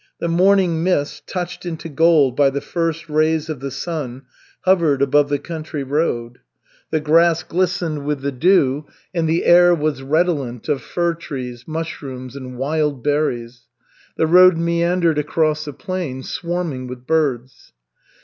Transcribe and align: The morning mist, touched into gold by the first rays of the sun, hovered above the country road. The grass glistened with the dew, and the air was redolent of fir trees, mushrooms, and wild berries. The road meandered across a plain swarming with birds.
The 0.19 0.27
morning 0.27 0.83
mist, 0.83 1.27
touched 1.27 1.63
into 1.63 1.87
gold 1.87 2.35
by 2.35 2.49
the 2.49 2.59
first 2.59 3.07
rays 3.07 3.49
of 3.49 3.59
the 3.59 3.69
sun, 3.69 4.23
hovered 4.61 4.99
above 4.99 5.29
the 5.29 5.37
country 5.37 5.83
road. 5.83 6.39
The 6.89 6.99
grass 6.99 7.43
glistened 7.43 8.03
with 8.05 8.21
the 8.21 8.31
dew, 8.31 8.87
and 9.13 9.29
the 9.29 9.45
air 9.45 9.75
was 9.75 10.01
redolent 10.01 10.67
of 10.69 10.81
fir 10.81 11.13
trees, 11.13 11.65
mushrooms, 11.67 12.35
and 12.35 12.57
wild 12.57 13.03
berries. 13.03 13.67
The 14.17 14.25
road 14.25 14.57
meandered 14.57 15.19
across 15.19 15.67
a 15.67 15.73
plain 15.73 16.23
swarming 16.23 16.87
with 16.87 17.05
birds. 17.05 17.71